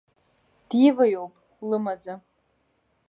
Диваиоуп, 0.69 1.33
лымаӡа. 1.69 2.13